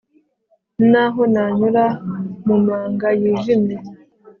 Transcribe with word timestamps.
n'aho 0.91 1.21
nanyura 1.33 1.85
mu 2.45 2.55
manga 2.65 3.07
yijimye 3.19 3.77